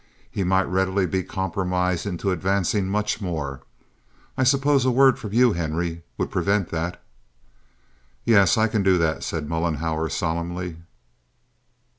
He 0.31 0.43
might 0.43 0.63
readily 0.63 1.05
be 1.05 1.21
compromised 1.21 2.07
into 2.07 2.31
advancing 2.31 2.87
much 2.87 3.21
more. 3.21 3.61
I 4.35 4.43
suppose 4.43 4.83
a 4.83 4.89
word 4.89 5.19
from 5.19 5.31
you, 5.31 5.53
Henry, 5.53 6.01
would 6.17 6.31
prevent 6.31 6.69
that." 6.69 6.99
"Yes; 8.25 8.57
I 8.57 8.67
can 8.67 8.81
do 8.81 8.97
that," 8.97 9.21
said 9.21 9.47
Mollenhauer, 9.47 10.09
solemnly. 10.09 10.77